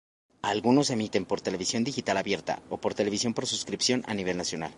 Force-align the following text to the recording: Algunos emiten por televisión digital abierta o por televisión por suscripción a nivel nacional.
Algunos 0.51 0.89
emiten 0.89 1.25
por 1.25 1.41
televisión 1.47 1.83
digital 1.83 2.17
abierta 2.17 2.59
o 2.71 2.75
por 2.81 2.95
televisión 2.99 3.35
por 3.35 3.45
suscripción 3.45 4.03
a 4.07 4.15
nivel 4.19 4.35
nacional. 4.43 4.69